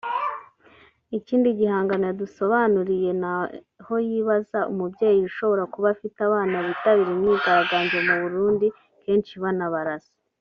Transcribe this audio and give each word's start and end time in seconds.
Ikindi 1.17 1.47
gihangano 1.59 2.03
yadusobanuriye 2.09 3.11
ni 3.21 3.27
aho 3.81 3.95
yibaza 4.09 4.59
umubyeyi 4.71 5.21
ushobora 5.29 5.63
kuba 5.73 5.87
afite 5.95 6.17
abana 6.27 6.55
bitabira 6.67 7.09
imyigaragambyo 7.15 7.97
mu 8.07 8.15
Burundi 8.21 8.67
kenshi 9.03 9.33
banabarasa 9.43 10.13